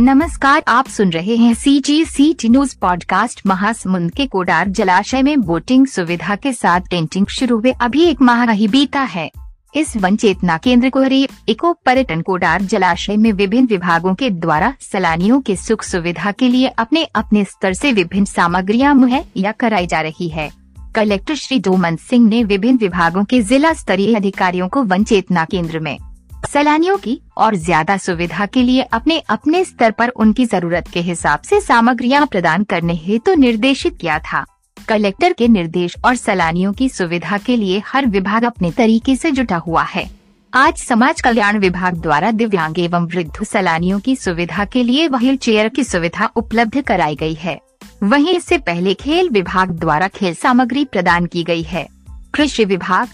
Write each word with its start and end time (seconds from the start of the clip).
नमस्कार, 0.00 0.62
आप 0.68 0.88
सुन 0.88 1.10
रहे 1.10 1.36
हैं 1.36 1.54
C 1.54 1.80
G 1.80 2.04
C 2.04 2.34
T 2.34 2.48
news 2.48 2.76
podcast 2.80 3.46
Mahasamund 3.46 4.10
के 4.10 4.26
कोडार 4.26 4.68
जलाशय 4.68 5.22
में 5.22 5.40
बोटिंग 5.40 5.86
सुविधा 5.86 6.36
के 6.36 6.52
साथ 6.52 6.80
टेंटिंग 6.80 7.26
शुरू 7.26 7.60
हुए। 7.60 7.70
अभी 7.70 8.04
एक 8.04 8.22
माह 8.22 8.50
ही 8.50 8.68
बीता 8.68 9.00
है। 9.00 9.30
इस 9.74 9.96
वन 9.96 10.16
चेतना 10.16 10.58
केंद्र 10.58 10.90
को 10.90 11.02
इको 11.48 11.72
पर्यटन 11.72 12.20
कोडार 12.20 12.62
जलाशय 12.62 13.16
में 13.16 13.32
विभिन्न 13.32 13.66
विभागों 13.66 14.14
के 14.14 14.30
द्वारा 14.30 14.74
सैलानियों 14.80 15.40
के 15.40 15.56
सुख 15.56 15.82
सुविधा 15.82 16.32
के 16.32 16.48
लिए 16.48 16.66
अपने 16.66 17.04
अपने 17.04 17.44
स्तर 17.44 17.72
से 17.72 17.92
विभिन्न 17.92 18.24
सामग्रियाँ 18.24 18.94
मुहैया 18.94 19.52
कराई 19.52 19.86
जा 19.86 20.00
रही 20.00 20.28
है। 20.28 20.50
कलेक्टर 20.94 21.34
श्री 21.34 21.58
डोमन 21.58 21.96
सिंह 21.96 22.28
ने 22.28 22.44
विभिन्न 22.44 22.78
विभागों 22.78 23.24
के 23.24 23.42
जिला 23.42 23.72
स्तरीय 23.72 24.14
अधिकारियों 24.14 24.68
को 24.68 24.82
वन 24.82 25.04
चेतना 25.04 25.44
केंद्र 25.44 25.80
में 25.80 25.98
सैलानियों 26.46 26.96
की 26.96 27.20
और 27.36 27.54
ज़्यादा 27.54 27.96
सुविधा 27.96 28.46
के 28.46 28.62
लिए 28.62 28.82
अपने 28.82 29.18
अपने 29.28 29.64
स्तर 29.64 29.90
पर 29.90 30.08
उनकी 30.08 30.44
ज़रूरत 30.46 30.88
के 30.88 31.00
हिसाब 31.00 31.40
से 31.40 31.60
सामग्रियाँ 31.60 32.26
प्रदान 32.26 32.64
करने 32.64 32.94
हेतु 32.94 33.24
तो 33.24 33.34
निर्देशित 33.34 33.96
किया 33.96 34.18
था। 34.18 34.44
कलेक्टर 34.88 35.32
के 35.32 35.48
निर्देश 35.48 35.96
और 36.04 36.16
सैलानियों 36.16 36.72
की 36.72 36.88
सुविधा 36.88 37.38
के 37.38 37.56
लिए 37.56 37.82
हर 37.86 38.06
विभाग 38.06 38.44
अपने 38.44 38.70
तरीके 38.70 39.16
से 39.16 39.30
जुटा 39.30 39.56
हुआ 39.56 39.82
है। 39.82 40.08
आज 40.52 40.76
समाज 40.76 41.20
कल्याण 41.20 41.58
विभाग 41.58 41.96
द्वारा 41.96 42.30
दिव्यांग 42.30 42.78
एवं 42.78 43.06
वृद्ध 43.06 43.44
सैलानियों 43.44 44.00
की 44.00 44.16
सुविधा 44.16 44.64
के 44.64 44.82
लिए 44.82 45.08
व्हील 45.08 45.36
चेयर 45.36 45.68
की 45.68 45.84
सुविधा 45.84 46.30
उपलब्ध 46.36 46.80
कराई 46.82 47.16
गई 47.16 47.34
है। 47.34 47.60
वहीं 48.02 48.36
इससे 48.36 48.58
पहले 48.58 48.94
खेल 48.94 49.28
विभाग 49.28 49.70
द्वारा 49.70 50.08
खेल 50.08 50.34
सामग्री 50.34 50.84
प्रदान 50.84 51.26
की 51.26 51.44
गई 51.44 51.62
है। 51.62 51.86
कृषि 52.34 52.64
विभाग 52.64 53.08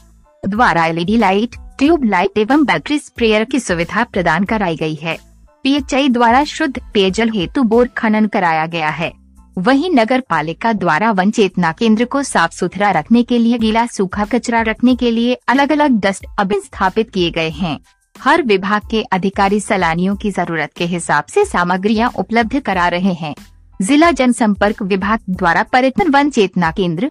द्वारा 0.48 0.86
एलईडी 0.86 1.16
लाइट, 1.16 1.56
ट्यूब 1.78 2.04
लाइट 2.04 2.38
एवं 2.38 2.64
बैटरी 2.64 2.98
स्प्रेयर 2.98 3.44
की 3.44 3.60
सुविधा 3.60 4.04
प्रदान 4.04 4.44
कराई 4.44 4.76
गई 4.76 4.94
है। 4.94 5.18
पीएचआई 5.64 6.08
द्वारा 6.08 6.44
शुद्ध 6.44 6.80
पेयजल 6.94 7.30
हेतु 7.30 7.62
बोर 7.62 7.88
खनन 7.88 8.26
कराया 8.26 8.66
गया 8.66 8.88
है। 8.88 9.12
वहीं 9.58 9.90
नगर 9.90 10.20
पालिका 10.20 10.72
द्वारा 10.72 11.10
वन 11.10 11.30
चेतना 11.30 11.72
केंद्र 11.72 12.04
को 12.04 12.22
साफ़ 12.22 12.52
सुथरा 12.52 12.90
रखने 12.90 13.22
के 13.22 13.38
लिए 13.38 13.58
गीला 13.58 13.86
सूखा 13.86 14.24
कचरा 14.24 14.60
रखने 14.60 14.94
के 14.96 15.10
लिए 15.10 15.34
अलग 15.48 15.72
अलग 15.72 16.00
डस्ट 16.00 16.26
अबिन 16.38 16.60
स्थापित 16.60 17.10
किए 17.10 17.30
गए 17.30 17.50
हैं। 17.50 17.78
हर 18.16 18.42
विभाग 18.42 18.82
के 18.90 19.02
अधिकारी 19.02 19.60
सैलानियों 19.60 20.16
की 20.16 20.30
ज़रूरत 20.30 20.72
के 20.76 20.84
हिसाब 20.84 21.24
से 21.24 21.44
सामग्रियाँ 21.44 22.10
उपलब्ध 22.18 22.60
करा 22.60 22.88
रहे 22.88 23.12
हैं। 23.12 23.34
जिला 23.82 24.10
जनसंपर्क 24.10 24.82
विभाग 24.82 25.20
द्वारा 25.30 25.62
पर्यटन 25.62 26.10
वन 26.10 26.30
चेतना 26.30 26.70
केंद्र, 26.70 27.10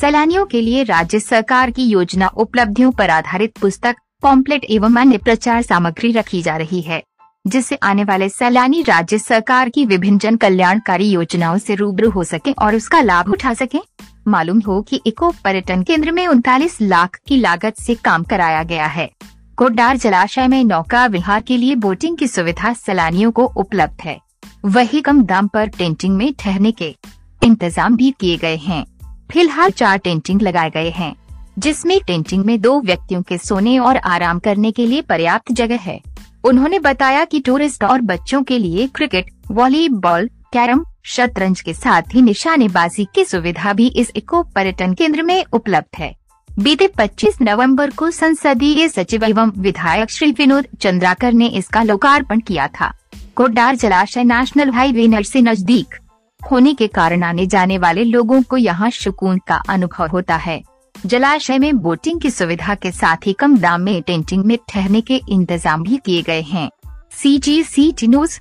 सैलानियों 0.00 0.44
के 0.46 0.60
लिए 0.60 0.82
राज्य 0.82 1.20
सरकार 1.20 1.70
की 1.70 1.84
योजना 1.84 2.26
उपलब्धियों 2.26 2.90
पर 2.90 3.10
आधारित 3.10 3.58
पुस्तक, 3.58 3.96
पॉम्पलेट 4.22 4.64
एवं 4.70 4.96
अन्य 4.96 5.18
प्रचार 5.18 5.62
सामग्री 5.62 6.12
रखी 6.12 6.42
जा 6.42 6.56
रही 6.56 6.80
है, 6.80 7.02
जिससे 7.46 7.76
आने 7.76 8.04
वाले 8.04 8.28
सैलानी 8.28 8.82
राज्य 8.82 9.18
सरकार 9.18 9.68
की 9.68 9.84
विभिन्न 9.86 10.18
जन 10.18 10.36
कल्याणकारी 10.36 11.10
योजनाओं 11.10 11.58
से 11.58 11.74
रूबरू 11.74 12.10
हो 12.10 12.24
सके 12.24 12.52
और 12.52 12.74
उसका 12.74 13.00
लाभ 13.00 13.28
उठा 13.28 13.54
सके। 13.54 13.78
मालूम 14.28 14.60
हो 14.60 14.80
कि 14.82 15.00
इको 15.06 15.30
पर्यटन 15.44 15.82
केंद्र 15.82 16.12
में 16.12 16.26
उनतालीस 16.26 16.80
लाख 16.80 17.18
की 17.26 17.36
लागत 17.36 17.78
से 17.78 17.94
काम 17.94 18.24
कराया 18.24 18.62
गया 18.62 18.86
है। 18.86 19.10
कोडार 19.58 19.96
जलाशय 19.96 20.48
में 20.48 20.62
नौका 20.64 21.06
विहार 21.06 21.40
के 21.40 21.56
लिए 21.56 21.74
बोटिंग 21.74 22.16
की 22.16 22.26
सुविधा 22.26 22.72
सैलानियों 22.72 23.30
को 23.30 23.44
उपलब्ध 23.56 24.02
है। 24.02 24.18
वही 24.64 25.00
कम 25.00 25.22
दाम 25.22 25.46
पर 25.48 25.68
टेंटिंग 25.68 26.16
में 26.16 26.32
ठहरने 26.38 26.70
के 26.72 26.94
इंतज़ाम 27.42 27.96
भी 27.96 28.10
किए 28.10 28.36
गए 28.36 28.56
हैं। 28.56 28.84
फ़िलहाल 29.32 29.70
चार 29.70 29.98
टेंटिंग 29.98 30.42
लगाए 30.42 30.70
गए 30.70 30.90
हैं, 30.90 31.14
जिसमें 31.58 31.98
टेंटिंग 32.06 32.44
में 32.44 32.60
दो 32.60 32.80
व्यक्तियों 32.80 33.22
के 33.22 33.38
सोने 33.38 33.78
और 33.78 33.96
आराम 33.96 34.38
करने 34.38 34.72
के 34.72 34.86
लिए 34.86 35.02
पर्याप्त 35.02 35.52
जगह 35.52 35.76
है। 35.76 36.00
उन्होंने 36.44 36.78
बताया 36.78 37.24
कि 37.24 37.40
टूरिस्ट 37.40 37.84
और 37.84 38.00
बच्चों 38.00 38.42
के 38.42 38.58
लिए 38.58 38.86
क्रिकेट, 38.86 39.30
वॉलीबॉल, 39.50 40.28
कैरम, 40.52 40.84
शतरंज 41.06 41.60
के 41.60 41.74
साथ 41.74 42.14
ही 42.14 42.22
निशानेबाजी 42.22 43.08
की 43.14 43.24
सुविधा 43.24 43.72
भी 43.72 43.86
इस 43.86 44.12
इको 44.16 44.42
पर्यटन 44.42 44.94
केंद्र 44.94 45.22
में 45.22 45.44
उपलब्ध 45.52 45.98
है। 45.98 46.14
बीते 46.48 46.88
25 46.98 47.40
नवंबर 47.42 47.90
को 47.90 48.10
संसदीय 48.10 48.88
सचिव 48.88 49.24
एवं 49.24 49.52
विधायक 49.58 50.10
श्री 50.10 50.32
विनोद 50.32 50.66
चंद्राकर 50.80 51.32
ने 51.32 51.46
इसका 51.48 51.82
लोकार्पण 51.82 52.40
किया 52.40 52.68
था। 52.68 52.92
कोडार 53.36 53.76
जलाशय 53.76 54.24
नेशनल 54.24 54.70
हाईवे 54.70 55.22
से 55.24 55.40
नज़दीक 55.40 55.94
होने 56.40 56.72
के 56.74 56.86
कारण 56.86 57.22
आने 57.22 57.46
जाने 57.46 57.76
वाले 57.78 58.04
लोगों 58.04 58.40
को 58.42 58.56
यहाँ 58.56 58.90
सुकून 58.90 59.38
का 59.48 59.56
अनुभव 59.68 60.08
होता 60.08 60.36
है। 60.36 60.60
जलाशय 60.94 61.58
में 61.58 61.78
बोटिंग 61.78 62.20
की 62.20 62.30
सुविधा 62.30 62.74
के 62.74 62.90
साथ 62.92 63.26
ही 63.26 63.32
कम 63.32 63.56
दाम 63.58 63.80
में 63.80 64.00
टेंटिंग 64.02 64.44
में 64.44 64.56
ठहरने 64.68 65.00
के 65.00 65.20
इंतज़ाम 65.28 65.82
भी 65.82 65.96
किए 65.96 66.22
गए 66.22 66.40
हैं। 66.42 66.68
C 67.12 67.36
G 67.38 67.62
C 67.62 67.90
T 67.92 68.06
news 68.06 68.38